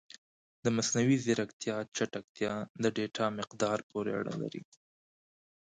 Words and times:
د 0.63 0.65
مصنوعي 0.77 1.17
ځیرکتیا 1.25 1.77
چټکتیا 1.95 2.53
د 2.83 2.85
ډیټا 2.95 3.25
مقدار 3.39 3.79
پورې 3.89 4.11
اړه 4.19 4.33
لري. 4.41 4.61